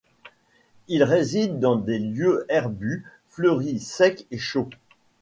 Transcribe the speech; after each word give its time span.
Il 0.87 1.03
réside 1.03 1.59
dans 1.59 1.75
les 1.79 1.99
lieux 1.99 2.47
herbus 2.49 3.05
fleuris 3.29 3.79
secs 3.79 4.25
et 4.31 4.39
chauds. 4.39 4.71